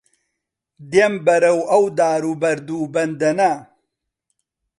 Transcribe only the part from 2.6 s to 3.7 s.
و بەندەنە